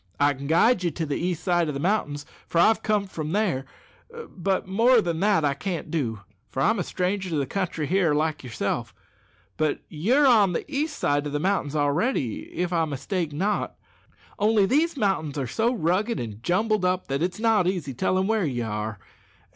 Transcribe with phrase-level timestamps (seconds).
[0.19, 3.33] I can guide you to the east side o' the mountains, for I've comed from
[3.33, 3.65] there;
[4.31, 8.15] but more than that I can't do, for I'm a stranger to the country here,
[8.15, 8.95] like yourself.
[9.57, 13.75] But you're on the east side o' the mountains already, if I mistake not;
[14.39, 18.43] only these mountains are so rugged and jumbled up, that it's not easy tellin' where
[18.43, 18.97] ye are.